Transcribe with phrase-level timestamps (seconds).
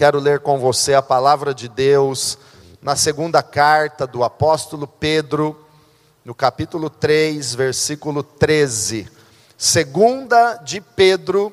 [0.00, 2.38] quero ler com você a palavra de Deus
[2.80, 5.54] na segunda carta do apóstolo Pedro,
[6.24, 9.06] no capítulo 3, versículo 13.
[9.58, 11.52] Segunda de Pedro,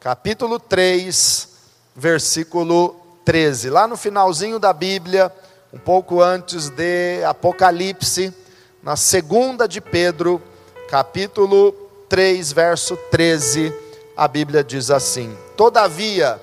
[0.00, 1.48] capítulo 3,
[1.94, 3.70] versículo 13.
[3.70, 5.32] Lá no finalzinho da Bíblia,
[5.72, 8.34] um pouco antes de Apocalipse,
[8.82, 10.42] na segunda de Pedro,
[10.88, 11.70] capítulo
[12.08, 13.72] 3, verso 13,
[14.16, 16.40] a Bíblia diz assim: Todavia,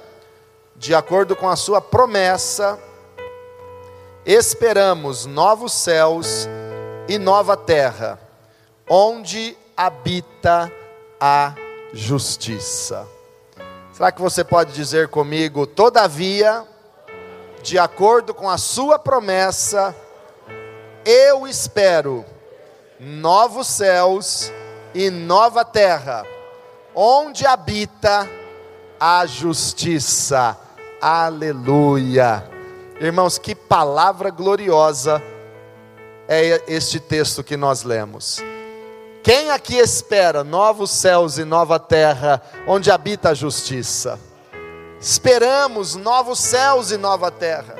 [0.81, 2.79] de acordo com a sua promessa,
[4.25, 6.49] esperamos novos céus
[7.07, 8.19] e nova terra,
[8.89, 10.73] onde habita
[11.19, 11.53] a
[11.93, 13.07] justiça.
[13.93, 16.65] Será que você pode dizer comigo, todavia,
[17.61, 19.95] de acordo com a sua promessa,
[21.05, 22.25] eu espero
[22.99, 24.51] novos céus
[24.95, 26.25] e nova terra,
[26.95, 28.27] onde habita
[28.99, 30.57] a justiça.
[31.01, 32.47] Aleluia.
[32.99, 35.19] Irmãos, que palavra gloriosa
[36.27, 38.39] é este texto que nós lemos.
[39.23, 44.19] Quem aqui espera novos céus e nova terra, onde habita a justiça?
[44.99, 47.75] Esperamos novos céus e nova terra.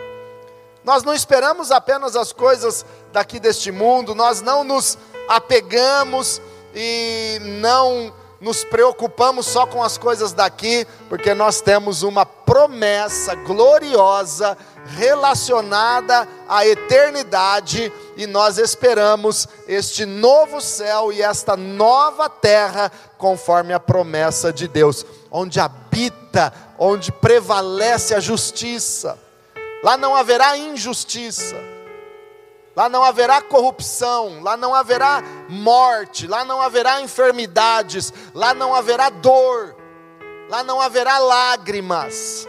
[0.83, 4.97] Nós não esperamos apenas as coisas daqui deste mundo, nós não nos
[5.28, 6.41] apegamos
[6.73, 8.11] e não
[8.42, 14.58] nos preocupamos só com as coisas daqui, porque nós temos uma promessa gloriosa
[14.97, 23.80] relacionada à eternidade e nós esperamos este novo céu e esta nova terra, conforme a
[23.80, 29.19] promessa de Deus, onde habita, onde prevalece a justiça.
[29.84, 31.80] Lá não haverá injustiça
[32.75, 39.09] Lá não haverá corrupção, lá não haverá morte, lá não haverá enfermidades, lá não haverá
[39.09, 39.75] dor,
[40.50, 42.47] lá não haverá lágrimas.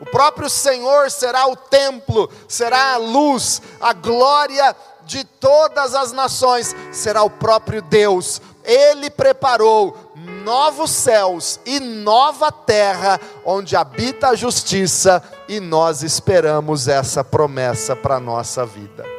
[0.00, 6.76] O próprio Senhor será o templo, será a luz, a glória de todas as nações,
[6.92, 8.42] será o próprio Deus.
[8.62, 10.12] Ele preparou
[10.44, 18.16] novos céus e nova terra, onde habita a justiça, e nós esperamos essa promessa para
[18.16, 19.17] a nossa vida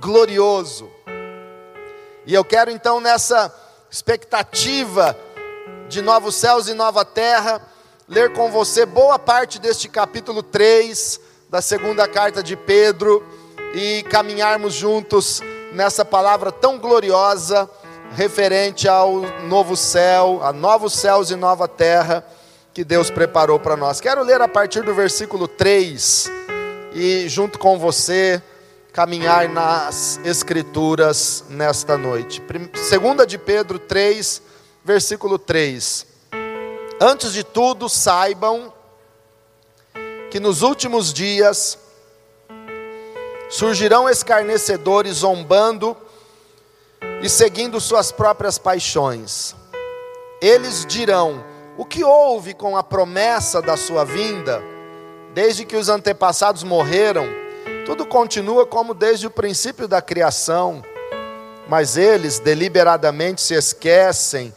[0.00, 0.90] glorioso.
[2.26, 3.54] E eu quero então, nessa
[3.90, 5.16] expectativa
[5.88, 7.60] de novos céus e nova terra,
[8.08, 13.24] ler com você boa parte deste capítulo 3 da segunda carta de Pedro
[13.74, 15.40] e caminharmos juntos
[15.72, 17.68] nessa palavra tão gloriosa
[18.12, 22.24] referente ao novo céu, a novos céus e nova terra
[22.72, 24.00] que Deus preparou para nós.
[24.00, 26.30] Quero ler a partir do versículo 3
[26.92, 28.42] e junto com você
[28.96, 32.42] caminhar nas Escrituras nesta noite.
[32.88, 34.40] Segunda de Pedro 3,
[34.82, 36.06] versículo 3.
[36.98, 38.72] Antes de tudo, saibam
[40.30, 41.78] que nos últimos dias
[43.50, 45.94] surgirão escarnecedores zombando
[47.22, 49.54] e seguindo suas próprias paixões.
[50.40, 51.44] Eles dirão:
[51.76, 54.62] O que houve com a promessa da sua vinda,
[55.34, 57.44] desde que os antepassados morreram?
[57.86, 60.82] Tudo continua como desde o princípio da criação,
[61.68, 64.52] mas eles deliberadamente se esquecem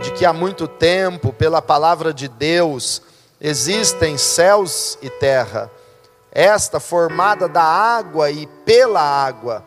[0.00, 3.02] de que há muito tempo, pela palavra de Deus,
[3.38, 5.70] existem céus e terra,
[6.32, 9.62] esta formada da água e pela água.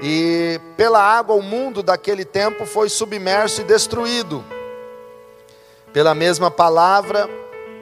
[0.00, 4.44] E pela água o mundo daquele tempo foi submerso e destruído.
[5.92, 7.28] Pela mesma palavra,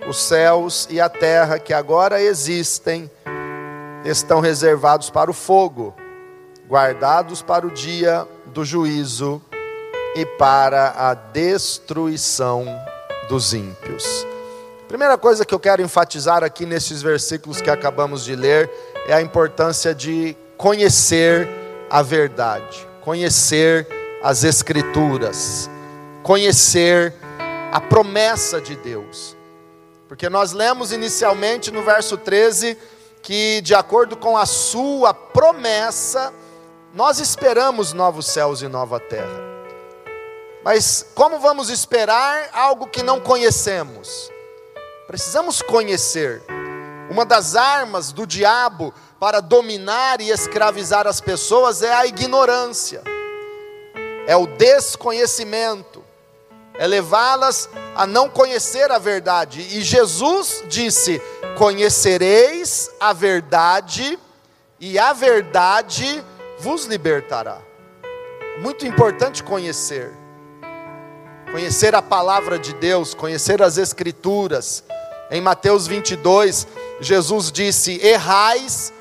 [0.08, 3.10] os céus e a terra que agora existem
[4.08, 5.94] estão reservados para o fogo,
[6.66, 9.40] guardados para o dia do juízo
[10.14, 12.66] e para a destruição
[13.28, 14.26] dos ímpios.
[14.86, 18.70] Primeira coisa que eu quero enfatizar aqui nesses versículos que acabamos de ler
[19.06, 21.46] é a importância de conhecer
[21.90, 23.86] a verdade, conhecer
[24.22, 25.68] as Escrituras,
[26.22, 27.14] conhecer
[27.70, 29.36] a promessa de Deus.
[30.08, 32.78] Porque nós lemos inicialmente no verso 13
[33.22, 36.32] que, de acordo com a Sua promessa,
[36.94, 39.48] nós esperamos novos céus e nova terra.
[40.64, 44.30] Mas como vamos esperar algo que não conhecemos?
[45.06, 46.42] Precisamos conhecer.
[47.10, 53.02] Uma das armas do diabo para dominar e escravizar as pessoas é a ignorância,
[54.26, 55.97] é o desconhecimento,
[56.78, 59.60] é levá-las a não conhecer a verdade.
[59.60, 61.20] E Jesus disse:
[61.58, 64.18] Conhecereis a verdade,
[64.78, 66.24] e a verdade
[66.60, 67.58] vos libertará.
[68.60, 70.12] Muito importante conhecer.
[71.50, 74.84] Conhecer a palavra de Deus, conhecer as Escrituras,
[75.30, 76.66] Em Mateus 22,
[77.00, 78.92] Jesus disse: Errais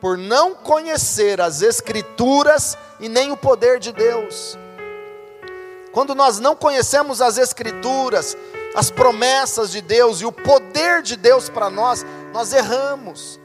[0.00, 4.58] por não conhecer as Escrituras e nem o poder de Deus.
[5.94, 8.36] Quando nós não conhecemos as Escrituras,
[8.74, 13.40] as promessas de Deus e o poder de Deus para nós, nós erramos.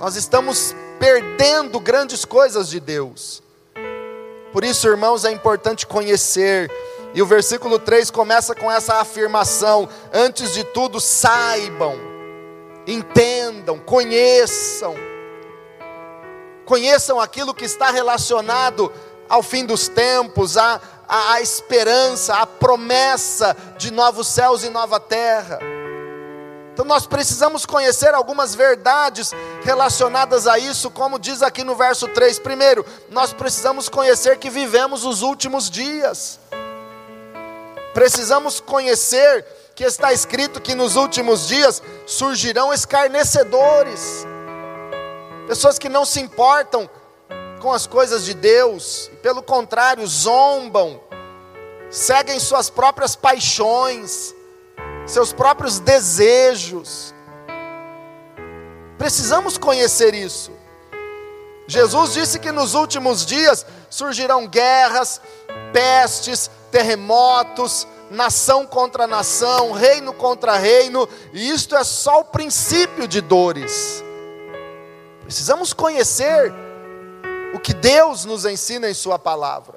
[0.00, 3.42] Nós estamos perdendo grandes coisas de Deus.
[4.52, 6.70] Por isso, irmãos, é importante conhecer.
[7.12, 11.98] E o versículo 3 começa com essa afirmação: antes de tudo, saibam,
[12.86, 14.94] entendam, conheçam
[16.64, 18.90] conheçam aquilo que está relacionado
[19.28, 24.98] ao fim dos tempos, a, a, a esperança, a promessa de novos céus e nova
[25.00, 25.58] terra.
[26.72, 32.40] Então nós precisamos conhecer algumas verdades relacionadas a isso, como diz aqui no verso 3.
[32.40, 36.40] Primeiro, nós precisamos conhecer que vivemos os últimos dias.
[37.92, 44.26] Precisamos conhecer que está escrito que nos últimos dias surgirão escarnecedores
[45.46, 46.88] pessoas que não se importam
[47.64, 51.00] com as coisas de Deus, e pelo contrário, zombam,
[51.88, 54.34] seguem suas próprias paixões,
[55.06, 57.14] seus próprios desejos.
[58.98, 60.52] Precisamos conhecer isso.
[61.66, 65.18] Jesus disse que nos últimos dias surgirão guerras,
[65.72, 73.22] pestes, terremotos, nação contra nação, reino contra reino, e isto é só o princípio de
[73.22, 74.04] dores.
[75.22, 76.52] Precisamos conhecer
[77.54, 79.74] o que Deus nos ensina em Sua palavra.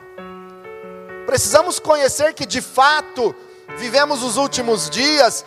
[1.27, 3.35] Precisamos conhecer que de fato
[3.77, 5.45] vivemos os últimos dias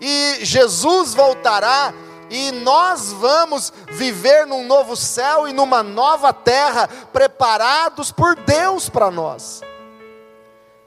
[0.00, 1.92] e Jesus voltará
[2.30, 9.10] e nós vamos viver num novo céu e numa nova terra preparados por Deus para
[9.10, 9.60] nós.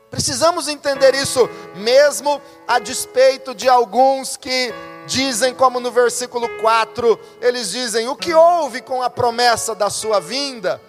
[0.10, 4.74] Precisamos entender isso, mesmo a despeito de alguns que
[5.10, 10.22] dizem, como no versículo 4, eles dizem: O que houve com a promessa da sua
[10.22, 10.80] vinda?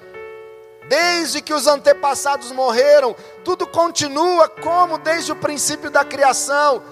[0.89, 6.83] Desde que os antepassados morreram, tudo continua como desde o princípio da criação.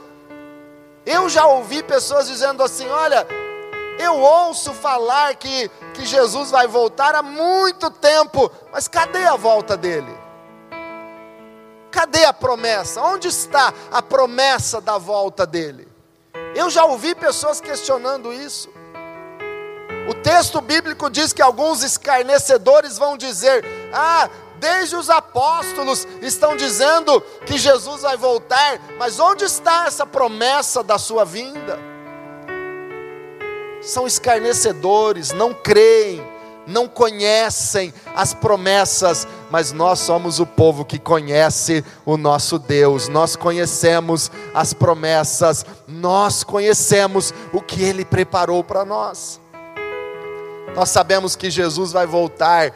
[1.05, 3.27] Eu já ouvi pessoas dizendo assim: Olha,
[3.99, 9.77] eu ouço falar que, que Jesus vai voltar há muito tempo, mas cadê a volta
[9.77, 10.17] dele?
[11.91, 13.03] Cadê a promessa?
[13.03, 15.98] Onde está a promessa da volta dele?
[16.59, 18.69] Eu já ouvi pessoas questionando isso.
[20.11, 24.29] O texto bíblico diz que alguns escarnecedores vão dizer: Ah,
[24.59, 30.99] desde os apóstolos estão dizendo que Jesus vai voltar, mas onde está essa promessa da
[30.99, 31.79] sua vinda?
[33.81, 36.21] São escarnecedores, não creem
[36.69, 43.37] não conhecem as promessas, mas nós somos o povo que conhece o nosso Deus, nós
[43.37, 49.41] conhecemos as promessas, nós conhecemos o que Ele preparou para nós.
[50.75, 52.73] Nós sabemos que Jesus vai voltar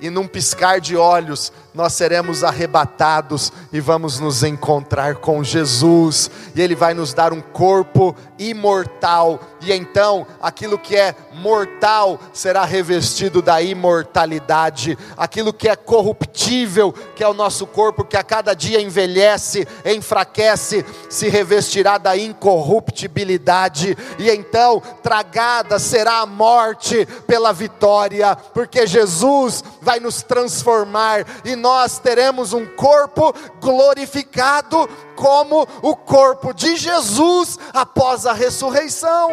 [0.00, 6.60] e num piscar de olhos nós seremos arrebatados e vamos nos encontrar com Jesus, e
[6.60, 13.40] Ele vai nos dar um corpo imortal, e então aquilo que é mortal será revestido
[13.40, 18.80] da imortalidade, aquilo que é corruptível, que é o nosso corpo, que a cada dia
[18.80, 28.84] envelhece, enfraquece, se revestirá da incorruptibilidade, e então tragada será a morte pela vitória, porque
[28.84, 37.58] Jesus vai nos transformar e nós teremos um corpo glorificado como o corpo de Jesus
[37.72, 39.30] após a ressurreição.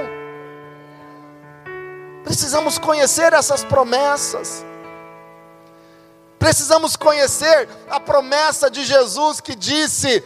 [2.24, 4.66] Precisamos conhecer essas promessas.
[6.40, 10.24] Precisamos conhecer a promessa de Jesus que disse: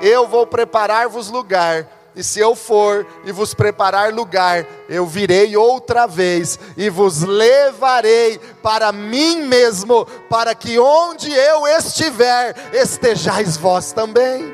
[0.00, 6.06] Eu vou preparar-vos lugar e se eu for e vos preparar lugar, eu virei outra
[6.06, 14.52] vez e vos levarei para mim mesmo, para que onde eu estiver, estejais vós também.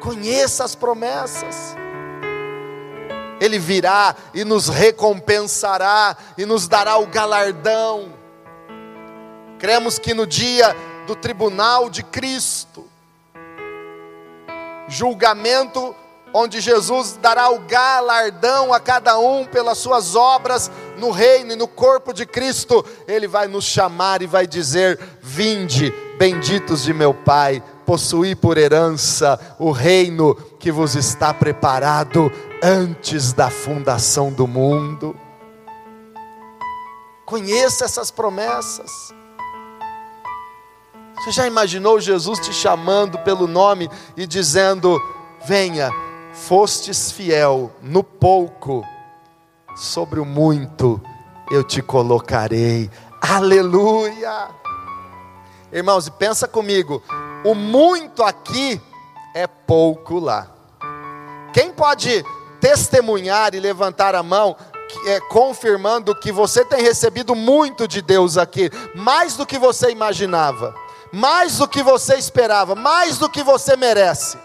[0.00, 1.76] Conheça as promessas.
[3.40, 8.12] Ele virá e nos recompensará e nos dará o galardão.
[9.58, 10.74] Cremos que no dia
[11.06, 12.87] do tribunal de Cristo,
[14.88, 15.94] julgamento
[16.32, 21.68] onde Jesus dará o galardão a cada um pelas suas obras no reino e no
[21.68, 27.62] corpo de Cristo, Ele vai nos chamar e vai dizer: Vinde, benditos de meu Pai,
[27.86, 32.30] possuí por herança o reino que vos está preparado
[32.62, 35.16] antes da fundação do mundo.
[37.24, 39.17] Conheça essas promessas.
[41.18, 45.00] Você já imaginou Jesus te chamando pelo nome e dizendo:
[45.44, 45.90] venha,
[46.32, 48.84] fostes fiel no pouco,
[49.76, 51.00] sobre o muito
[51.50, 52.90] eu te colocarei.
[53.20, 54.48] Aleluia!
[55.72, 57.02] Irmãos, e pensa comigo,
[57.44, 58.80] o muito aqui
[59.34, 60.48] é pouco lá.
[61.52, 62.24] Quem pode
[62.60, 64.56] testemunhar e levantar a mão,
[65.06, 70.74] é, confirmando que você tem recebido muito de Deus aqui, mais do que você imaginava,
[71.12, 74.38] mais do que você esperava, mais do que você merece.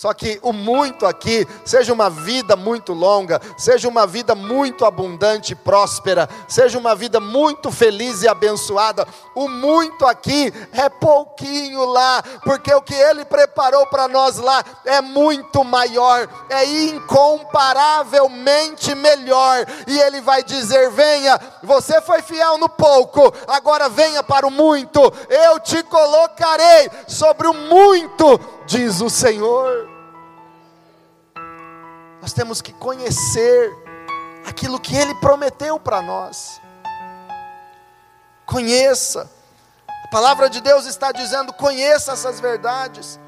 [0.00, 5.52] Só que o muito aqui, seja uma vida muito longa, seja uma vida muito abundante
[5.52, 9.06] e próspera, seja uma vida muito feliz e abençoada,
[9.40, 15.00] o muito aqui é pouquinho lá, porque o que Ele preparou para nós lá é
[15.00, 23.32] muito maior, é incomparavelmente melhor, e Ele vai dizer: venha, você foi fiel no pouco,
[23.48, 29.88] agora venha para o muito, eu te colocarei sobre o muito, diz o Senhor.
[32.20, 33.72] Nós temos que conhecer
[34.46, 36.59] aquilo que Ele prometeu para nós.
[38.50, 39.30] Conheça.
[40.04, 43.18] A palavra de Deus está dizendo: conheça essas verdades.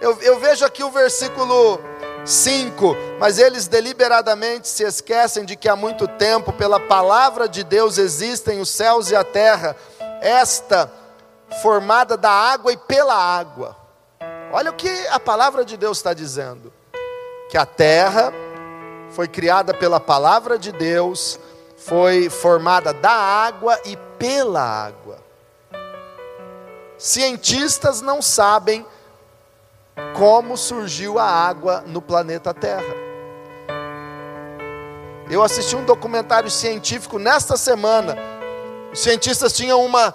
[0.00, 1.80] Eu, eu vejo aqui o versículo
[2.24, 7.98] 5: Mas eles deliberadamente se esquecem de que há muito tempo, pela palavra de Deus,
[7.98, 9.76] existem os céus e a terra,
[10.20, 10.90] esta
[11.62, 13.76] formada da água e pela água.
[14.52, 16.72] Olha o que a palavra de Deus está dizendo
[17.48, 18.32] que a terra
[19.10, 21.38] foi criada pela palavra de Deus,
[21.84, 25.18] foi formada da água e pela água.
[26.96, 28.86] Cientistas não sabem
[30.16, 32.94] como surgiu a água no planeta Terra.
[35.28, 38.16] Eu assisti um documentário científico nesta semana.
[38.92, 40.14] Os cientistas tinham uma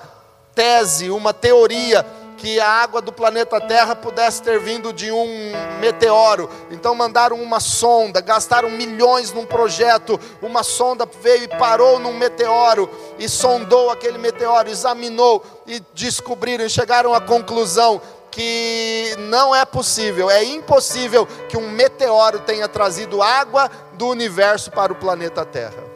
[0.56, 2.06] tese, uma teoria
[2.38, 5.52] que a água do planeta Terra pudesse ter vindo de um
[5.82, 6.50] meteoro.
[6.70, 10.20] Então mandaram uma sonda, gastaram milhões num projeto.
[10.42, 16.70] Uma sonda veio e parou num meteoro e sondou aquele meteoro, examinou e descobriram e
[16.70, 23.68] chegaram à conclusão que não é possível, é impossível que um meteoro tenha trazido água
[23.94, 25.87] do universo para o planeta Terra.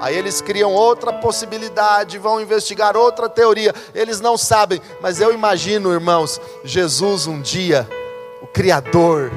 [0.00, 3.74] Aí eles criam outra possibilidade, vão investigar outra teoria.
[3.94, 7.88] Eles não sabem, mas eu imagino, irmãos, Jesus um dia,
[8.42, 9.32] o Criador,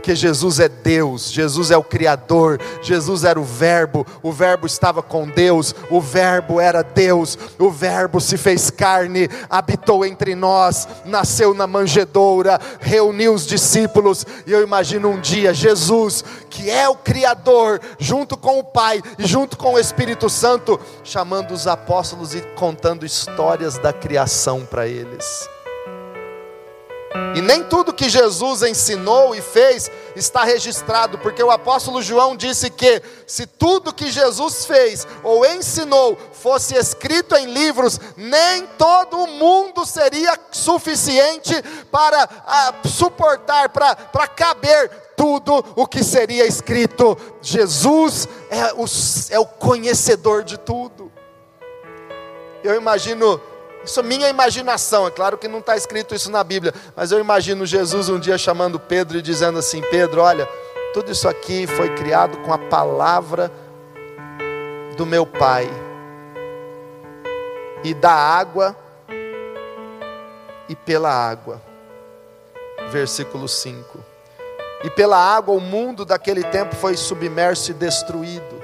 [0.00, 5.02] porque Jesus é Deus, Jesus é o Criador, Jesus era o Verbo, o Verbo estava
[5.02, 11.52] com Deus, o Verbo era Deus, o Verbo se fez carne, habitou entre nós, nasceu
[11.52, 17.78] na manjedoura, reuniu os discípulos, e eu imagino um dia Jesus, que é o Criador,
[17.98, 23.04] junto com o Pai e junto com o Espírito Santo, chamando os apóstolos e contando
[23.04, 25.46] histórias da criação para eles.
[27.34, 32.70] E nem tudo que Jesus ensinou e fez está registrado, porque o apóstolo João disse
[32.70, 39.26] que se tudo que Jesus fez ou ensinou fosse escrito em livros, nem todo o
[39.26, 41.52] mundo seria suficiente
[41.90, 47.18] para a, suportar, para, para caber tudo o que seria escrito.
[47.42, 48.84] Jesus é o,
[49.30, 51.10] é o conhecedor de tudo.
[52.62, 53.40] Eu imagino
[53.84, 57.18] isso é minha imaginação, é claro que não está escrito isso na Bíblia, mas eu
[57.18, 60.46] imagino Jesus um dia chamando Pedro e dizendo assim: Pedro, olha,
[60.92, 63.50] tudo isso aqui foi criado com a palavra
[64.96, 65.68] do meu Pai,
[67.82, 68.76] e da água
[70.68, 71.60] e pela água.
[72.90, 73.98] Versículo 5.
[74.84, 78.60] E pela água o mundo daquele tempo foi submerso e destruído.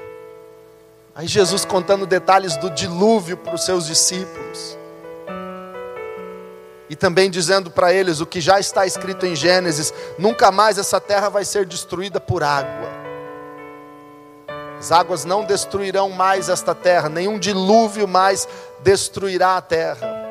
[1.15, 4.76] Aí Jesus contando detalhes do dilúvio para os seus discípulos
[6.89, 10.99] e também dizendo para eles o que já está escrito em Gênesis: nunca mais essa
[10.99, 12.89] terra vai ser destruída por água.
[14.79, 18.47] As águas não destruirão mais esta terra, nenhum dilúvio mais
[18.83, 20.27] destruirá a terra.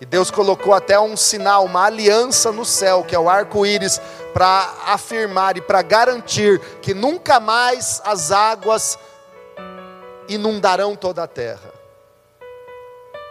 [0.00, 4.00] E Deus colocou até um sinal, uma aliança no céu, que é o arco-íris,
[4.32, 8.96] para afirmar e para garantir que nunca mais as águas
[10.28, 11.77] inundarão toda a terra.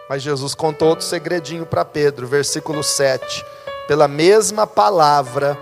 [0.08, 3.44] Mas Jesus contou outro segredinho para Pedro, versículo 7.
[3.86, 5.58] Pela mesma palavra,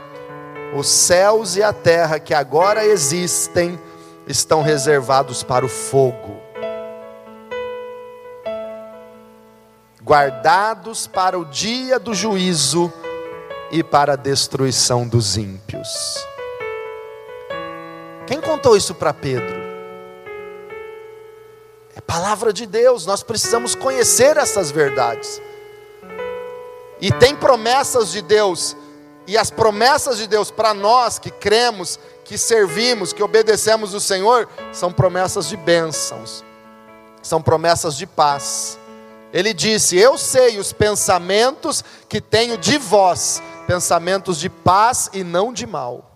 [0.77, 3.79] os céus e a terra que agora existem
[4.27, 6.41] estão reservados para o fogo,
[10.03, 12.93] guardados para o dia do juízo
[13.71, 15.89] e para a destruição dos ímpios.
[18.27, 19.66] Quem contou isso para Pedro?
[22.07, 25.41] Palavra de Deus, nós precisamos conhecer essas verdades.
[27.01, 28.77] E tem promessas de Deus,
[29.27, 34.49] e as promessas de Deus para nós que cremos, que servimos, que obedecemos o Senhor,
[34.73, 36.45] são promessas de bênçãos,
[37.23, 38.79] são promessas de paz.
[39.33, 45.53] Ele disse: Eu sei os pensamentos que tenho de vós, pensamentos de paz e não
[45.53, 46.11] de mal.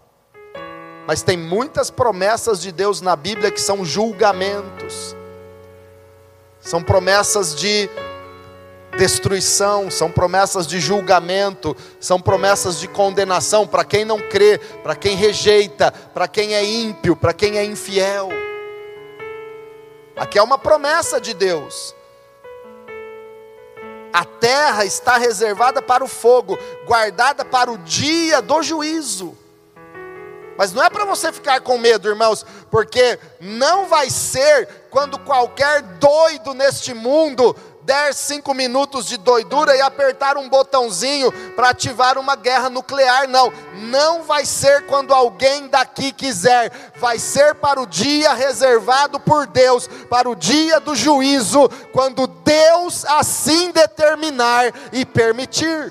[1.06, 5.16] Mas tem muitas promessas de Deus na Bíblia que são julgamentos,
[6.60, 7.88] são promessas de
[8.96, 15.16] destruição, são promessas de julgamento, são promessas de condenação para quem não crê, para quem
[15.16, 18.28] rejeita, para quem é ímpio, para quem é infiel.
[20.16, 21.94] Aqui é uma promessa de Deus.
[24.12, 29.36] A terra está reservada para o fogo, guardada para o dia do juízo.
[30.60, 35.80] Mas não é para você ficar com medo, irmãos, porque não vai ser quando qualquer
[35.80, 42.36] doido neste mundo der cinco minutos de doidura e apertar um botãozinho para ativar uma
[42.36, 43.50] guerra nuclear, não.
[43.88, 49.88] Não vai ser quando alguém daqui quiser, vai ser para o dia reservado por Deus,
[50.10, 55.90] para o dia do juízo, quando Deus assim determinar e permitir.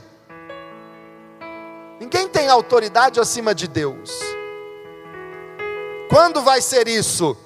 [1.99, 4.37] Ninguém tem autoridade acima de Deus.
[6.09, 7.37] Quando vai ser isso?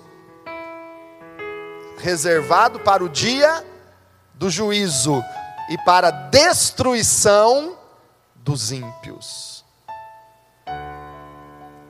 [1.98, 3.64] Reservado para o dia
[4.34, 5.22] do juízo
[5.70, 7.78] e para a destruição
[8.36, 9.66] dos ímpios.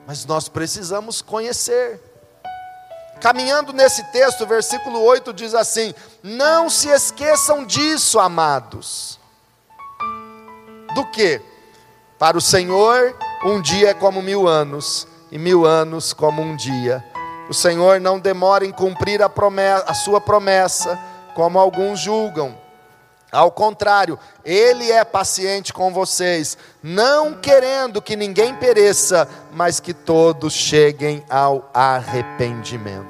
[0.07, 2.01] Mas nós precisamos conhecer.
[3.21, 9.19] Caminhando nesse texto, versículo 8 diz assim: Não se esqueçam disso, amados.
[10.95, 11.39] Do que?
[12.17, 13.15] Para o Senhor,
[13.45, 17.03] um dia é como mil anos, e mil anos como um dia.
[17.49, 20.97] O Senhor não demora em cumprir a, promessa, a sua promessa
[21.33, 22.55] como alguns julgam.
[23.31, 30.53] Ao contrário, Ele é paciente com vocês, não querendo que ninguém pereça, mas que todos
[30.53, 33.07] cheguem ao arrependimento.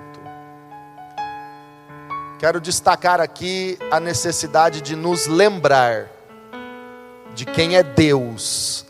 [2.40, 6.08] Quero destacar aqui a necessidade de nos lembrar
[7.36, 8.86] de quem é Deus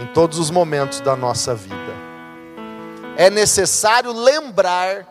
[0.00, 2.07] em todos os momentos da nossa vida.
[3.18, 5.04] É necessário lembrar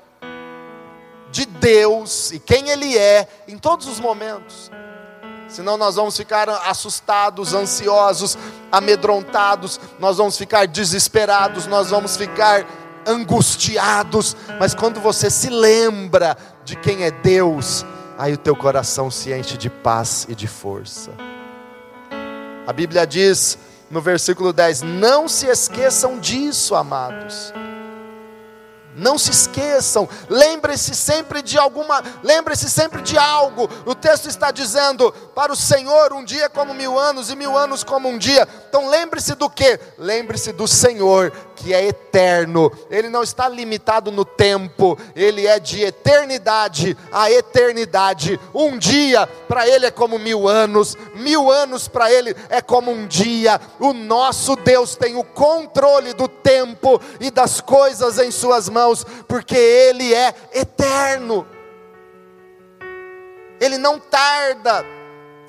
[1.30, 4.72] de Deus e quem Ele é em todos os momentos.
[5.50, 8.38] Senão nós vamos ficar assustados, ansiosos,
[8.72, 12.66] amedrontados, nós vamos ficar desesperados, nós vamos ficar
[13.06, 14.38] angustiados.
[14.58, 17.86] Mas quando você se lembra de quem é Deus,
[18.18, 21.12] aí o teu coração se enche de paz e de força.
[22.66, 23.58] A Bíblia diz
[23.92, 27.52] no versículo 10: Não se esqueçam disso, amados
[28.98, 33.70] não se esqueçam, lembre-se sempre de alguma, lembre-se sempre de algo.
[33.86, 37.84] O texto está dizendo: para o Senhor um dia como mil anos e mil anos
[37.84, 38.48] como um dia.
[38.68, 39.80] Então lembre-se do que?
[39.98, 42.72] Lembre-se do Senhor que é eterno.
[42.90, 44.98] Ele não está limitado no tempo.
[45.16, 48.40] Ele é de eternidade a eternidade.
[48.54, 53.08] Um dia para ele é como mil anos, mil anos para ele é como um
[53.08, 53.60] dia.
[53.80, 59.06] O nosso Deus tem o controle do tempo e das coisas em suas mãos irmãos,
[59.28, 61.48] porque Ele é eterno,
[63.60, 64.86] Ele não tarda,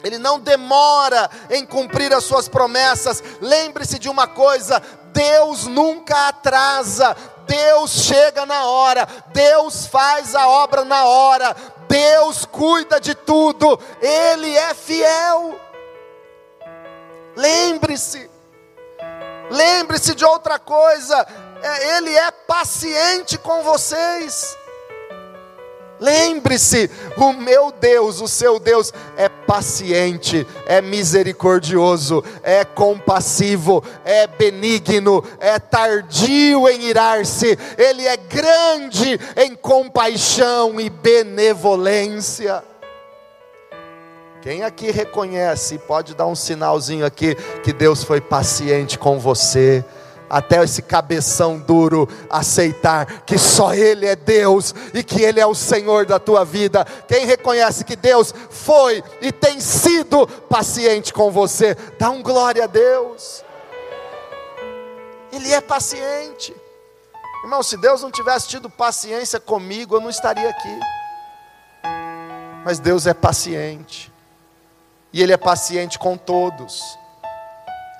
[0.02, 3.22] Ele não demora em cumprir as Suas promessas.
[3.40, 10.84] Lembre-se de uma coisa: Deus nunca atrasa, Deus chega na hora, Deus faz a obra
[10.84, 11.54] na hora,
[11.88, 15.60] Deus cuida de tudo, Ele é fiel.
[17.36, 18.28] Lembre-se,
[19.48, 21.24] lembre-se de outra coisa,
[21.62, 24.56] Ele é paciente com vocês.
[26.00, 35.24] Lembre-se, o meu Deus, o seu Deus, é paciente, é misericordioso, é compassivo, é benigno,
[35.40, 42.62] é tardio em irar-se, Ele é grande em compaixão e benevolência.
[44.40, 49.84] Quem aqui reconhece, pode dar um sinalzinho aqui, que Deus foi paciente com você
[50.28, 55.54] até esse cabeção duro aceitar que só Ele é Deus e que Ele é o
[55.54, 56.84] Senhor da tua vida.
[57.06, 62.66] Quem reconhece que Deus foi e tem sido paciente com você, dá um glória a
[62.66, 63.44] Deus.
[65.32, 66.54] Ele é paciente.
[67.42, 70.80] Irmão, se Deus não tivesse tido paciência comigo, eu não estaria aqui.
[72.64, 74.12] Mas Deus é paciente.
[75.12, 76.98] E Ele é paciente com todos.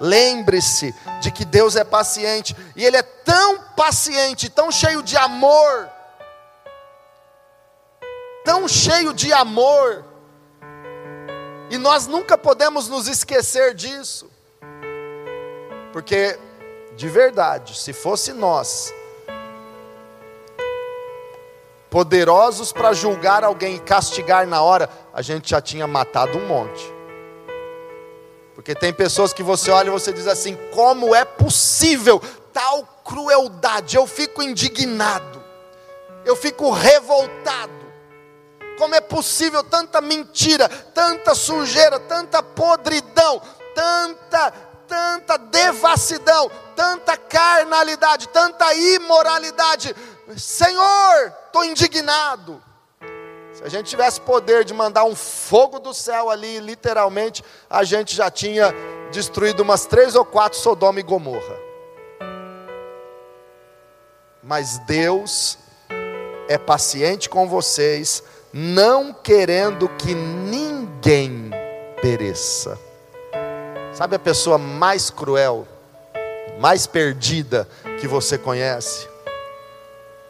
[0.01, 5.89] Lembre-se de que Deus é paciente, e Ele é tão paciente, tão cheio de amor,
[8.45, 10.05] tão cheio de amor,
[11.71, 14.31] E nós nunca podemos nos esquecer disso.
[15.93, 16.39] Porque,
[16.97, 18.93] de verdade, se fosse nós,
[21.91, 26.98] poderosos para julgar alguém e castigar na hora, a gente já tinha matado um monte.
[28.59, 32.21] Porque tem pessoas que você olha e você diz assim: como é possível
[32.53, 33.97] tal crueldade?
[33.97, 35.41] Eu fico indignado,
[36.25, 37.73] eu fico revoltado.
[38.77, 43.41] Como é possível tanta mentira, tanta sujeira, tanta podridão,
[43.77, 44.51] tanta,
[44.89, 49.95] tanta devassidão, tanta carnalidade, tanta imoralidade?
[50.37, 52.61] Senhor, estou indignado.
[53.59, 58.15] Se a gente tivesse poder de mandar um fogo do céu ali, literalmente, a gente
[58.15, 58.73] já tinha
[59.11, 61.57] destruído umas três ou quatro Sodoma e Gomorra.
[64.41, 65.59] Mas Deus
[66.47, 71.51] é paciente com vocês, não querendo que ninguém
[72.01, 72.79] pereça.
[73.93, 75.67] Sabe a pessoa mais cruel,
[76.61, 77.69] mais perdida
[78.01, 79.09] que você conhece?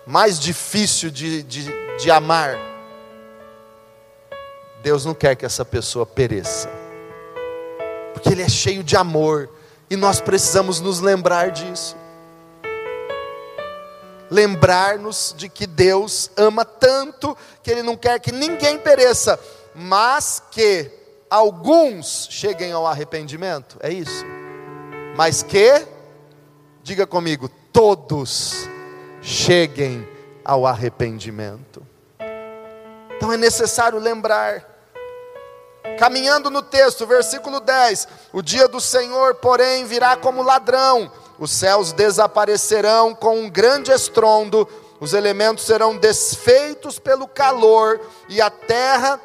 [0.07, 2.78] Mais difícil de, de, de amar?
[4.83, 6.69] Deus não quer que essa pessoa pereça,
[8.13, 9.49] porque Ele é cheio de amor,
[9.91, 11.97] e nós precisamos nos lembrar disso.
[14.31, 19.41] Lembrar-nos de que Deus ama tanto que Ele não quer que ninguém pereça,
[19.75, 20.91] mas que
[21.31, 24.25] alguns cheguem ao arrependimento, é isso.
[25.17, 25.87] Mas que,
[26.83, 28.69] diga comigo, todos
[29.23, 30.07] cheguem
[30.45, 31.87] ao arrependimento.
[33.19, 34.65] Então é necessário lembrar.
[35.99, 41.93] Caminhando no texto, versículo 10: O dia do Senhor, porém, virá como ladrão, os céus
[41.93, 44.69] desaparecerão com um grande estrondo,
[45.01, 49.21] os elementos serão desfeitos pelo calor, e a terra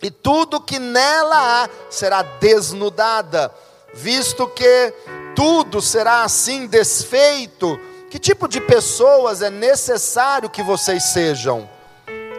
[0.00, 3.52] e tudo que nela há será desnudada,
[3.92, 4.94] visto que
[5.36, 7.78] tudo será assim desfeito.
[8.08, 11.68] Que tipo de pessoas é necessário que vocês sejam?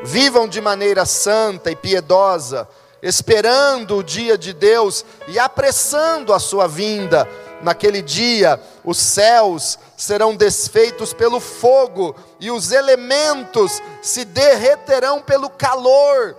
[0.04, 2.68] Vivam de maneira santa e piedosa,
[3.02, 7.28] esperando o dia de Deus e apressando a sua vinda.
[7.62, 16.36] Naquele dia, os céus serão desfeitos pelo fogo e os elementos se derreterão pelo calor.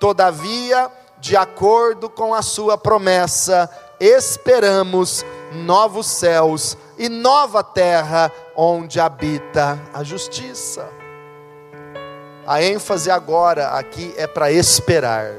[0.00, 9.80] Todavia, de acordo com a sua promessa, esperamos novos céus e nova terra onde habita
[9.92, 11.03] a justiça.
[12.46, 15.36] A ênfase agora aqui é para esperar.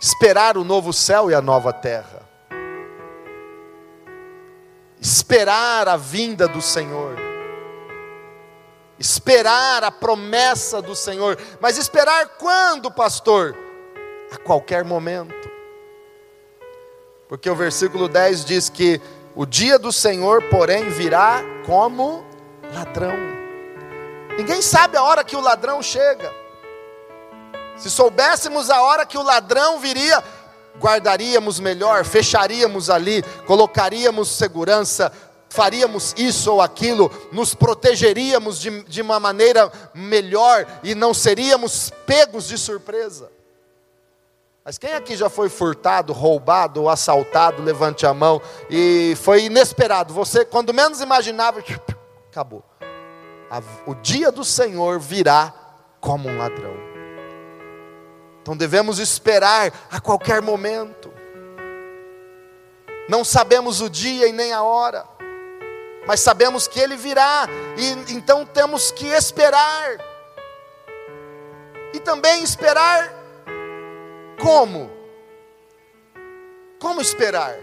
[0.00, 2.22] Esperar o novo céu e a nova terra.
[5.00, 7.16] Esperar a vinda do Senhor.
[8.98, 11.38] Esperar a promessa do Senhor.
[11.60, 13.56] Mas esperar quando, pastor?
[14.30, 15.50] A qualquer momento.
[17.28, 19.00] Porque o versículo 10 diz que
[19.34, 22.24] o dia do Senhor, porém, virá como
[22.74, 23.35] ladrão.
[24.36, 26.32] Ninguém sabe a hora que o ladrão chega.
[27.76, 30.22] Se soubéssemos a hora que o ladrão viria,
[30.78, 35.10] guardaríamos melhor, fecharíamos ali, colocaríamos segurança,
[35.48, 42.46] faríamos isso ou aquilo, nos protegeríamos de, de uma maneira melhor e não seríamos pegos
[42.46, 43.30] de surpresa.
[44.62, 50.12] Mas quem aqui já foi furtado, roubado ou assaltado, levante a mão, e foi inesperado,
[50.12, 51.62] você, quando menos imaginava,
[52.28, 52.64] acabou
[53.86, 55.52] o dia do Senhor virá
[56.00, 56.74] como um ladrão.
[58.42, 61.12] Então devemos esperar a qualquer momento.
[63.08, 65.04] Não sabemos o dia e nem a hora,
[66.06, 69.98] mas sabemos que ele virá, e então temos que esperar.
[71.92, 73.12] E também esperar
[74.40, 74.90] como?
[76.78, 77.56] Como esperar?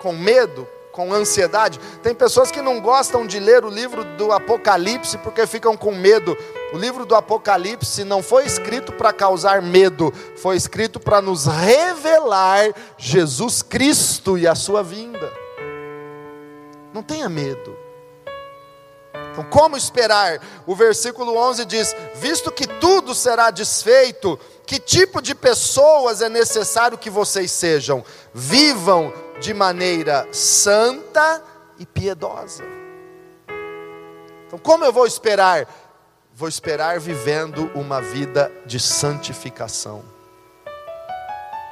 [0.00, 0.66] Com medo?
[0.96, 1.78] Com ansiedade.
[2.02, 6.34] Tem pessoas que não gostam de ler o livro do Apocalipse porque ficam com medo.
[6.72, 12.72] O livro do Apocalipse não foi escrito para causar medo, foi escrito para nos revelar
[12.96, 15.30] Jesus Cristo e a sua vinda.
[16.94, 17.76] Não tenha medo.
[19.32, 20.40] Então, como esperar?
[20.66, 26.96] O versículo 11 diz: Visto que tudo será desfeito, que tipo de pessoas é necessário
[26.96, 28.02] que vocês sejam?
[28.32, 31.42] Vivam de maneira santa
[31.78, 32.64] e piedosa.
[34.46, 35.68] Então, como eu vou esperar?
[36.34, 40.04] Vou esperar vivendo uma vida de santificação.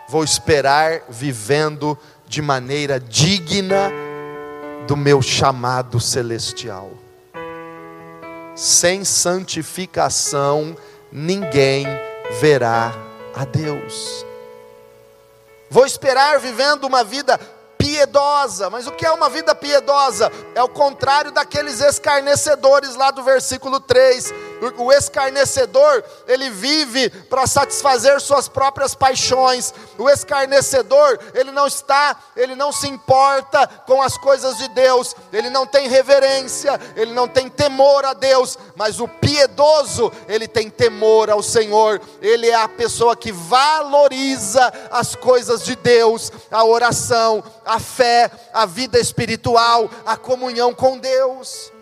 [0.09, 3.90] Vou esperar vivendo de maneira digna
[4.87, 6.90] do meu chamado celestial.
[8.55, 10.77] Sem santificação,
[11.11, 11.87] ninguém
[12.40, 12.92] verá
[13.35, 14.24] a Deus.
[15.70, 17.38] Vou esperar vivendo uma vida
[17.94, 18.68] piedosa.
[18.68, 20.30] Mas o que é uma vida piedosa?
[20.54, 24.33] É o contrário daqueles escarnecedores lá do versículo 3.
[24.79, 29.74] O escarnecedor, ele vive para satisfazer suas próprias paixões.
[29.98, 35.14] O escarnecedor, ele não está, ele não se importa com as coisas de Deus.
[35.33, 40.70] Ele não tem reverência, ele não tem temor a Deus, mas o piedoso, ele tem
[40.70, 42.00] temor ao Senhor.
[42.22, 48.64] Ele é a pessoa que valoriza as coisas de Deus, a oração, a fé, a
[48.66, 51.73] vida espiritual, a comunhão com Deus.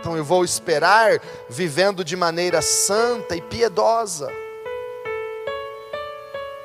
[0.00, 4.32] Então eu vou esperar vivendo de maneira santa e piedosa.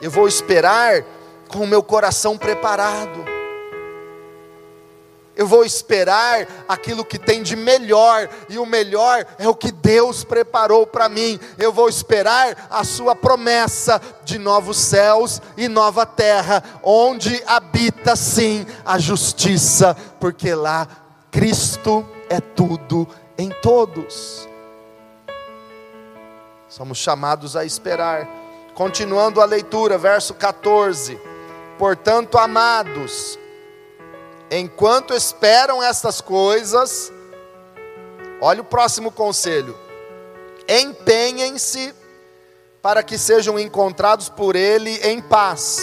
[0.01, 1.03] Eu vou esperar
[1.49, 3.25] com o meu coração preparado.
[5.35, 10.23] Eu vou esperar aquilo que tem de melhor, e o melhor é o que Deus
[10.23, 11.37] preparou para mim.
[11.57, 18.65] Eu vou esperar a Sua promessa de novos céus e nova terra, onde habita sim
[18.85, 20.87] a justiça, porque lá
[21.29, 23.05] Cristo é tudo
[23.37, 24.47] em todos.
[26.67, 28.27] Somos chamados a esperar.
[28.73, 31.19] Continuando a leitura, verso 14.
[31.77, 33.39] Portanto, amados,
[34.51, 37.11] enquanto esperam estas coisas,
[38.41, 39.77] olha o próximo conselho:
[40.67, 41.93] empenhem-se
[42.81, 45.79] para que sejam encontrados por Ele em paz,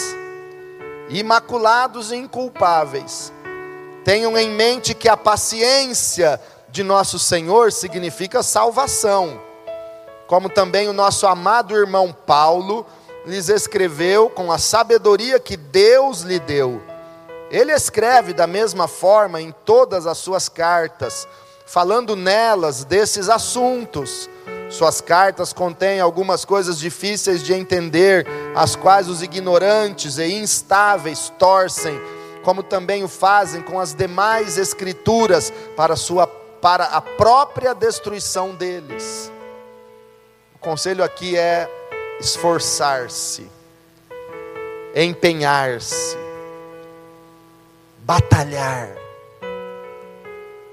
[1.09, 3.33] imaculados e inculpáveis.
[4.05, 6.39] Tenham em mente que a paciência
[6.73, 9.39] de nosso Senhor significa salvação.
[10.25, 12.83] Como também o nosso amado irmão Paulo
[13.27, 16.81] lhes escreveu com a sabedoria que Deus lhe deu.
[17.51, 21.27] Ele escreve da mesma forma em todas as suas cartas,
[21.63, 24.27] falando nelas desses assuntos.
[24.71, 32.01] Suas cartas contêm algumas coisas difíceis de entender, as quais os ignorantes e instáveis torcem,
[32.43, 36.25] como também o fazem com as demais escrituras para sua
[36.63, 39.29] para a própria destruição deles.
[40.55, 41.69] O conselho aqui é
[42.21, 43.51] esforçar-se,
[44.95, 46.15] empenhar-se,
[47.97, 48.95] batalhar,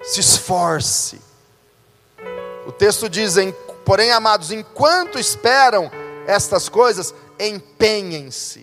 [0.00, 1.20] se esforce.
[2.68, 3.35] O texto diz:
[3.85, 5.90] porém, amados, enquanto esperam
[6.24, 8.62] estas coisas, empenhem-se,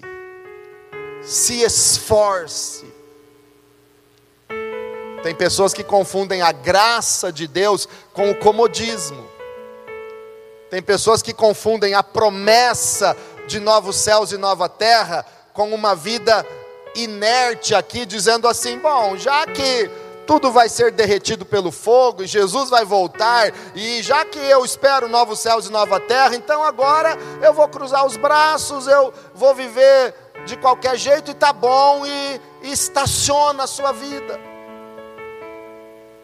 [1.24, 2.86] se esforce,
[5.28, 9.28] tem pessoas que confundem a graça de Deus com o comodismo.
[10.70, 13.13] Tem pessoas que confundem a promessa
[13.46, 16.48] de novos céus e nova terra com uma vida
[16.96, 19.92] inerte aqui, dizendo assim: bom, já que
[20.26, 25.10] tudo vai ser derretido pelo fogo e Jesus vai voltar, e já que eu espero
[25.10, 30.16] novos céus e nova terra, então agora eu vou cruzar os braços, eu vou viver
[30.46, 34.56] de qualquer jeito e tá bom, e, e estaciona a sua vida.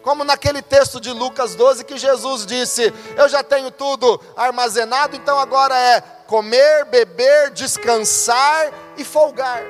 [0.04, 5.40] Como naquele texto de Lucas 12 que Jesus disse: Eu já tenho tudo armazenado, então
[5.40, 9.64] agora é comer, beber, descansar e folgar.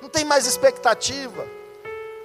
[0.00, 1.44] Não tem mais expectativa.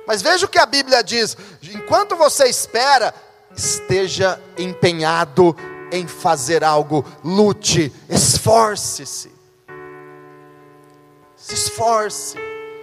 [0.05, 3.13] Mas veja o que a Bíblia diz: enquanto você espera,
[3.55, 5.55] esteja empenhado
[5.91, 9.31] em fazer algo, lute, esforce-se.
[11.35, 12.37] Se esforce.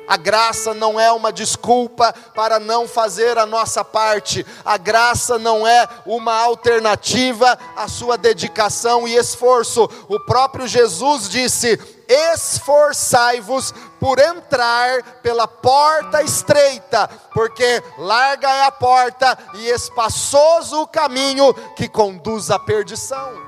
[0.07, 4.45] A graça não é uma desculpa para não fazer a nossa parte.
[4.65, 9.89] A graça não é uma alternativa à sua dedicação e esforço.
[10.09, 19.39] O próprio Jesus disse: esforçai-vos por entrar pela porta estreita, porque larga é a porta
[19.55, 23.44] e espaçoso o caminho que conduz à perdição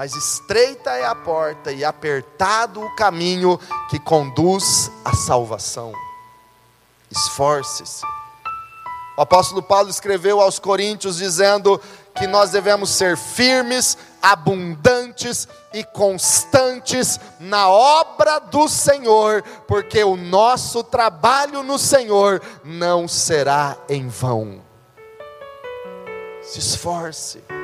[0.00, 3.60] mas estreita é a porta e apertado o caminho
[3.90, 5.92] que conduz à salvação.
[7.10, 8.02] Esforce-se.
[9.18, 11.78] O apóstolo Paulo escreveu aos Coríntios dizendo
[12.14, 20.82] que nós devemos ser firmes, abundantes e constantes na obra do Senhor, porque o nosso
[20.82, 24.62] trabalho no Senhor não será em vão.
[26.40, 27.59] Se esforce.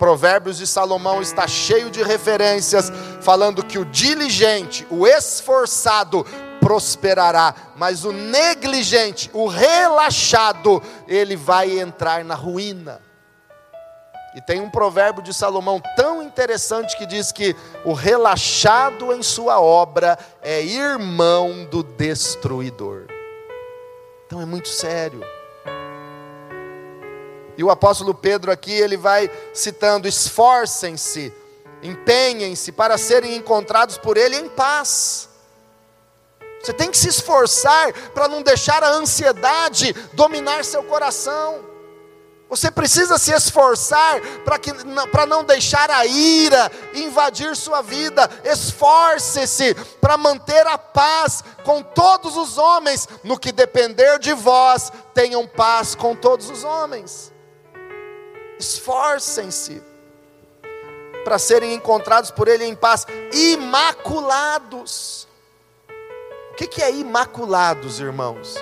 [0.00, 6.24] Provérbios de Salomão está cheio de referências falando que o diligente, o esforçado,
[6.58, 13.02] prosperará, mas o negligente, o relaxado, ele vai entrar na ruína.
[14.34, 19.60] E tem um provérbio de Salomão tão interessante que diz que o relaxado em sua
[19.60, 23.04] obra é irmão do destruidor.
[24.26, 25.20] Então é muito sério.
[27.60, 31.30] E o apóstolo Pedro aqui, ele vai citando: esforcem-se,
[31.82, 35.28] empenhem-se para serem encontrados por ele em paz.
[36.58, 41.62] Você tem que se esforçar para não deixar a ansiedade dominar seu coração.
[42.48, 44.22] Você precisa se esforçar
[45.12, 48.26] para não deixar a ira invadir sua vida.
[48.42, 53.06] Esforce-se para manter a paz com todos os homens.
[53.22, 57.30] No que depender de vós, tenham paz com todos os homens.
[58.60, 59.82] Esforcem-se
[61.24, 65.26] para serem encontrados por Ele em paz, imaculados.
[66.52, 68.54] O que é imaculados, irmãos?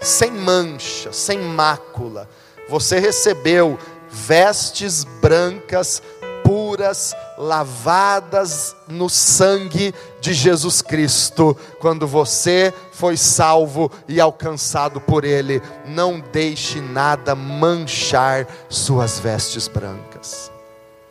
[0.00, 2.28] Sem mancha, sem mácula
[2.72, 6.02] você recebeu vestes brancas,
[6.42, 12.72] puras, lavadas no sangue de Jesus Cristo, quando você
[13.02, 15.60] foi salvo e alcançado por Ele.
[15.84, 20.52] Não deixe nada manchar suas vestes brancas.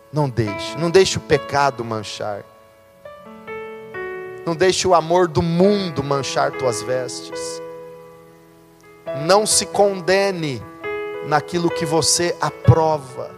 [0.10, 2.45] Não deixe, não deixe o pecado manchar.
[4.45, 7.62] Não deixe o amor do mundo manchar tuas vestes.
[9.25, 10.63] Não se condene
[11.27, 13.32] naquilo que você aprova.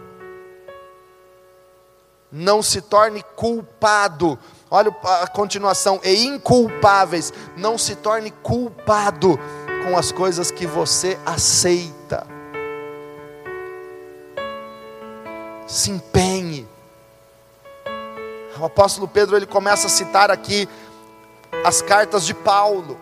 [2.30, 4.38] Não se torne culpado.
[4.74, 7.32] Olha a continuação, e inculpáveis.
[7.56, 9.38] Não se torne culpado
[9.84, 12.26] com as coisas que você aceita.
[15.64, 16.66] Se empenhe.
[18.58, 20.68] O apóstolo Pedro ele começa a citar aqui
[21.64, 22.98] as cartas de Paulo.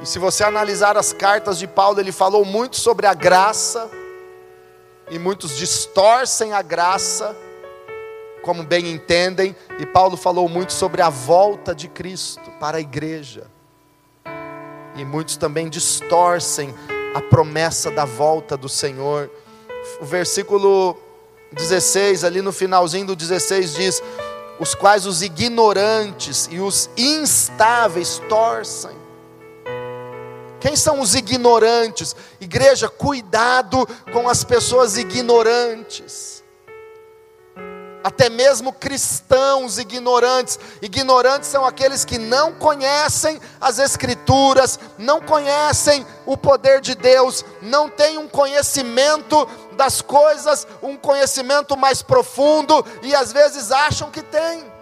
[0.00, 3.86] E se você analisar as cartas de Paulo, ele falou muito sobre a graça,
[5.10, 7.36] e muitos distorcem a graça,
[8.44, 13.46] como bem entendem, e Paulo falou muito sobre a volta de Cristo para a igreja.
[14.96, 16.72] E muitos também distorcem
[17.14, 19.30] a promessa da volta do Senhor.
[20.00, 20.96] O versículo
[21.52, 24.02] 16, ali no finalzinho do 16 diz:
[24.60, 28.92] os quais os ignorantes e os instáveis torcem.
[30.60, 32.14] Quem são os ignorantes?
[32.40, 36.43] Igreja, cuidado com as pessoas ignorantes.
[38.04, 40.58] Até mesmo cristãos ignorantes.
[40.82, 47.88] Ignorantes são aqueles que não conhecem as Escrituras, não conhecem o poder de Deus, não
[47.88, 54.73] têm um conhecimento das coisas, um conhecimento mais profundo e às vezes acham que têm.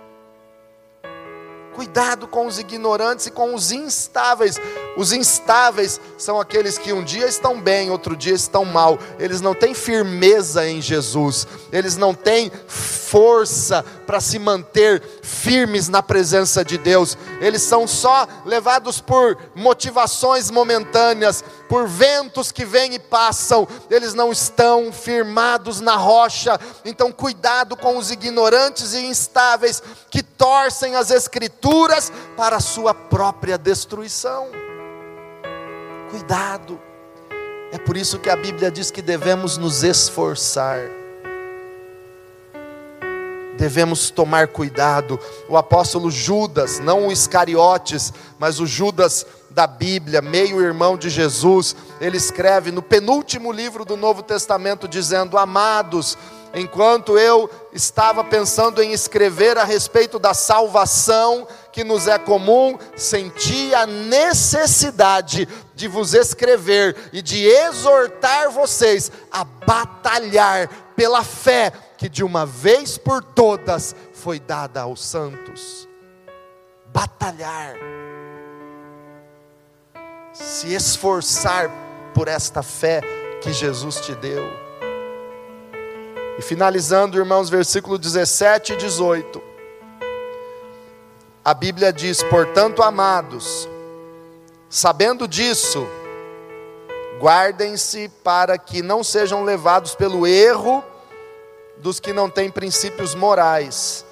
[1.74, 4.60] Cuidado com os ignorantes e com os instáveis.
[4.96, 8.98] Os instáveis são aqueles que um dia estão bem, outro dia estão mal.
[9.18, 11.46] Eles não têm firmeza em Jesus.
[11.72, 17.16] Eles não têm força para se manter firmes na presença de Deus.
[17.40, 23.66] Eles são só levados por motivações momentâneas, por ventos que vêm e passam.
[23.90, 26.60] Eles não estão firmados na rocha.
[26.84, 31.61] Então, cuidado com os ignorantes e instáveis que torcem as escrituras
[32.36, 34.48] para a sua própria destruição.
[36.10, 36.80] Cuidado.
[37.70, 40.80] É por isso que a Bíblia diz que devemos nos esforçar
[43.62, 45.20] devemos tomar cuidado.
[45.48, 51.76] O apóstolo Judas, não o Iscariotes, mas o Judas da Bíblia, meio irmão de Jesus,
[52.00, 56.18] ele escreve no penúltimo livro do Novo Testamento, dizendo: Amados,
[56.54, 63.74] enquanto eu estava pensando em escrever a respeito da salvação que nos é comum, senti
[63.74, 72.22] a necessidade de vos escrever e de exortar vocês a batalhar pela fé que de
[72.22, 75.88] uma vez por todas foi dada aos santos.
[76.88, 77.76] Batalhar,
[80.32, 81.70] se esforçar
[82.12, 83.00] por esta fé
[83.40, 84.61] que Jesus te deu.
[86.38, 89.42] E finalizando, irmãos, versículo 17 e 18.
[91.44, 93.68] A Bíblia diz: Portanto, amados,
[94.70, 95.86] sabendo disso,
[97.20, 100.82] guardem-se para que não sejam levados pelo erro
[101.76, 104.06] dos que não têm princípios morais,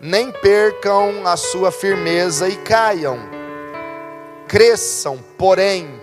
[0.00, 3.18] nem percam a sua firmeza e caiam.
[4.48, 6.00] Cresçam, porém,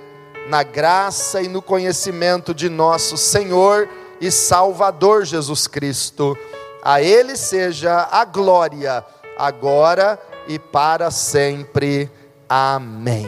[0.50, 3.88] na graça e no conhecimento de nosso Senhor
[4.24, 6.38] e Salvador Jesus Cristo.
[6.82, 9.06] A Ele seja a glória,
[9.38, 10.18] agora
[10.48, 12.10] e para sempre.
[12.48, 13.28] Amém.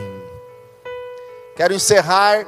[1.58, 2.48] Quero encerrar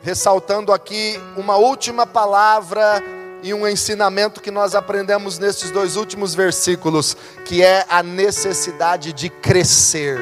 [0.00, 3.02] ressaltando aqui uma última palavra
[3.42, 9.28] e um ensinamento que nós aprendemos nesses dois últimos versículos, que é a necessidade de
[9.28, 10.20] crescer.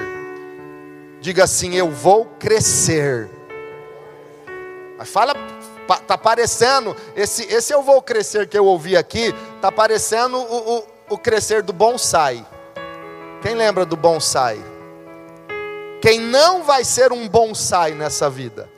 [1.20, 3.28] Diga assim: Eu vou crescer.
[4.96, 5.34] Mas fala
[5.98, 10.84] Tá parecendo, esse, esse eu vou crescer que eu ouvi aqui, tá parecendo o, o,
[11.10, 12.46] o crescer do bonsai.
[13.42, 14.62] Quem lembra do bonsai?
[16.00, 18.68] Quem não vai ser um bonsai nessa vida?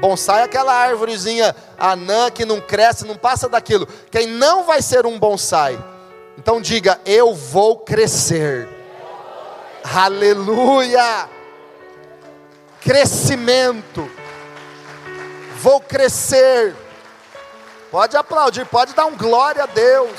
[0.00, 3.86] Bonsai é aquela árvorezinha anã que não cresce, não passa daquilo.
[4.10, 5.78] Quem não vai ser um bonsai?
[6.36, 8.68] Então diga: Eu vou crescer.
[9.84, 11.28] Aleluia!
[12.80, 14.10] Crescimento.
[15.62, 16.74] Vou crescer.
[17.88, 20.18] Pode aplaudir, pode dar um glória a Deus.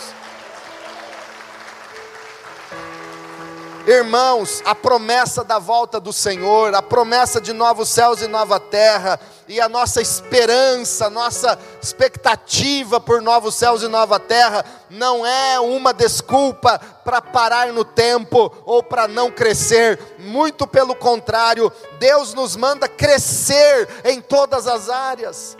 [3.85, 9.19] Irmãos, a promessa da volta do Senhor, a promessa de novos céus e nova terra,
[9.47, 15.93] e a nossa esperança, nossa expectativa por novos céus e nova terra, não é uma
[15.93, 22.87] desculpa para parar no tempo ou para não crescer, muito pelo contrário, Deus nos manda
[22.87, 25.57] crescer em todas as áreas.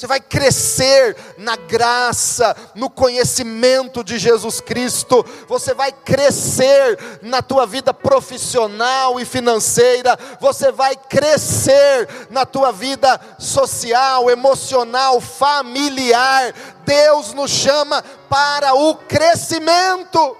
[0.00, 5.22] Você vai crescer na graça, no conhecimento de Jesus Cristo.
[5.46, 10.18] Você vai crescer na tua vida profissional e financeira.
[10.40, 16.54] Você vai crescer na tua vida social, emocional, familiar.
[16.86, 20.34] Deus nos chama para o crescimento.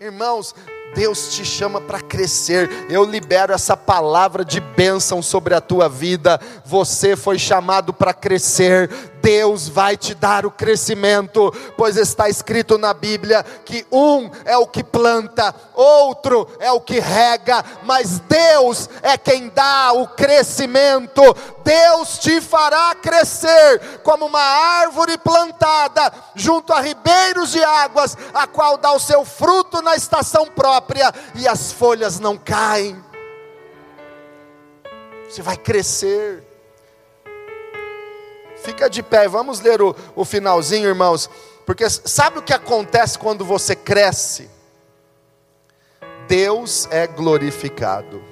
[0.00, 0.54] Irmãos,
[0.94, 2.70] Deus te chama para crescer.
[2.90, 6.40] Eu libero essa palavra de bênção sobre a tua vida.
[6.64, 8.90] Você foi chamado para crescer.
[9.22, 14.66] Deus vai te dar o crescimento, pois está escrito na Bíblia que um é o
[14.66, 21.22] que planta, outro é o que rega, mas Deus é quem dá o crescimento.
[21.64, 28.76] Deus te fará crescer como uma árvore plantada junto a ribeiros de águas, a qual
[28.76, 33.02] dá o seu fruto na estação própria e as folhas não caem.
[35.28, 36.51] Você vai crescer.
[38.62, 41.28] Fica de pé, vamos ler o, o finalzinho, irmãos.
[41.66, 44.48] Porque sabe o que acontece quando você cresce?
[46.28, 48.22] Deus é glorificado.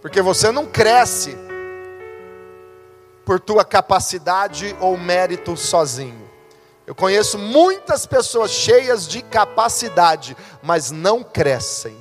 [0.00, 1.36] Porque você não cresce
[3.24, 6.28] por tua capacidade ou mérito sozinho.
[6.84, 11.96] Eu conheço muitas pessoas cheias de capacidade, mas não crescem.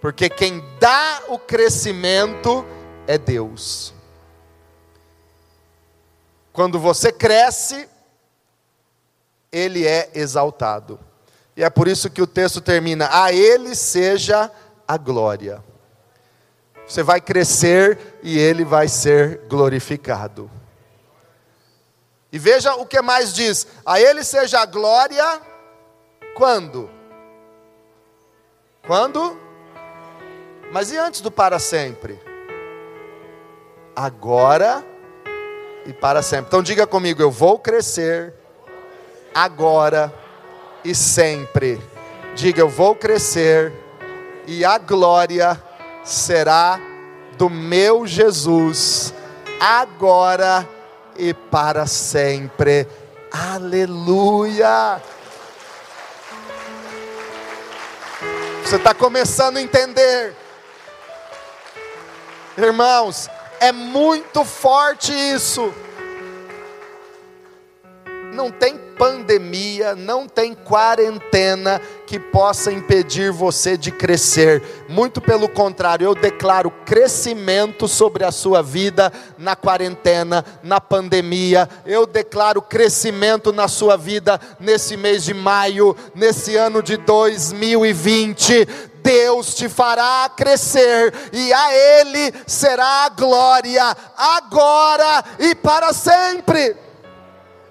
[0.00, 2.64] Porque quem dá o crescimento
[3.06, 3.94] é Deus.
[6.54, 7.88] Quando você cresce,
[9.50, 11.00] ele é exaltado.
[11.56, 14.48] E é por isso que o texto termina: A ele seja
[14.86, 15.62] a glória.
[16.86, 20.48] Você vai crescer e ele vai ser glorificado.
[22.30, 25.42] E veja o que mais diz: A ele seja a glória
[26.36, 26.88] quando?
[28.86, 29.40] Quando?
[30.70, 32.22] Mas e antes do para sempre?
[33.96, 34.93] Agora
[35.86, 36.46] e para sempre.
[36.46, 38.32] Então diga comigo: eu vou crescer
[39.34, 40.12] agora
[40.84, 41.80] e sempre.
[42.34, 43.72] Diga: eu vou crescer
[44.46, 45.60] e a glória
[46.02, 46.78] será
[47.36, 49.12] do meu Jesus,
[49.60, 50.68] agora
[51.16, 52.86] e para sempre.
[53.30, 55.02] Aleluia!
[58.62, 60.34] Você está começando a entender,
[62.56, 63.28] irmãos,
[63.60, 65.72] é muito forte isso.
[68.34, 74.62] Não tem pandemia, não tem quarentena que possa impedir você de crescer.
[74.88, 81.68] Muito pelo contrário, eu declaro crescimento sobre a sua vida na quarentena, na pandemia.
[81.84, 88.66] Eu declaro crescimento na sua vida nesse mês de maio, nesse ano de 2020.
[89.04, 96.74] Deus te fará crescer e a Ele será a glória, agora e para sempre.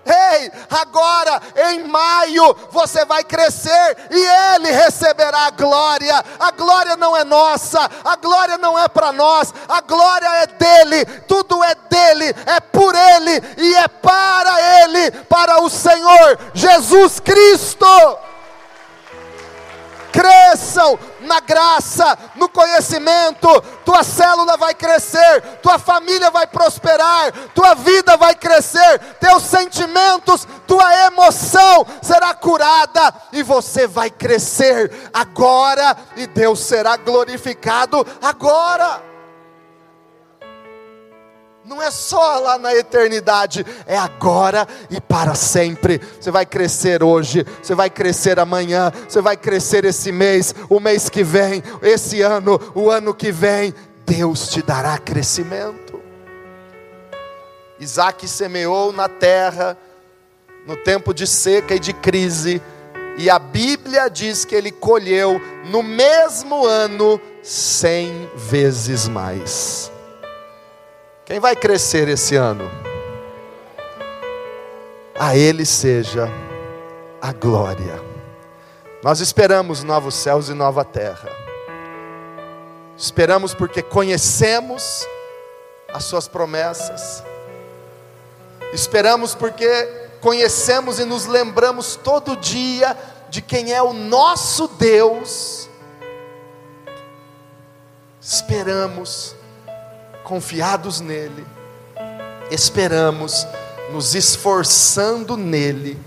[0.06, 1.42] Ei, agora
[1.72, 6.24] em maio você vai crescer e Ele receberá a glória.
[6.40, 11.06] A glória não é nossa, a glória não é para nós, a glória é dele,
[11.28, 17.86] tudo é dele, é por Ele e é para Ele, para o Senhor Jesus Cristo
[20.14, 23.48] cresçam na graça, no conhecimento,
[23.86, 31.08] tua célula vai crescer, tua família vai prosperar, tua vida vai crescer, teus sentimentos, tua
[31.08, 39.13] emoção será curada e você vai crescer agora e Deus será glorificado agora.
[41.66, 46.02] Não é só lá na eternidade, é agora e para sempre.
[46.20, 51.10] Você vai crescer hoje, você vai crescer amanhã, você vai crescer esse mês, o mês
[51.10, 53.74] que vem, esse ano, o ano que vem.
[54.06, 56.02] Deus te dará crescimento.
[57.80, 59.78] Isaac semeou na terra,
[60.68, 62.62] no tempo de seca e de crise,
[63.18, 69.93] e a Bíblia diz que ele colheu no mesmo ano cem vezes mais.
[71.34, 72.70] Quem vai crescer esse ano?
[75.18, 76.30] A Ele seja
[77.20, 78.00] a glória.
[79.02, 81.28] Nós esperamos novos céus e nova terra.
[82.96, 85.08] Esperamos porque conhecemos
[85.92, 87.24] as Suas promessas.
[88.72, 89.68] Esperamos porque
[90.22, 92.96] conhecemos e nos lembramos todo dia
[93.30, 95.68] de quem é o nosso Deus.
[98.22, 99.36] Esperamos
[100.24, 101.46] confiados nele,
[102.50, 103.48] esperamos,
[103.92, 106.00] nos esforçando nele,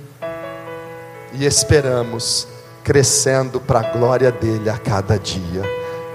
[1.33, 2.49] e esperamos,
[2.83, 5.63] crescendo para a glória dele a cada dia.